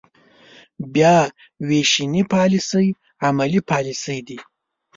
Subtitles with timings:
[0.93, 1.15] بیا
[1.67, 2.87] وېشنې پاليسۍ
[3.27, 4.37] عملي پاليسۍ دي.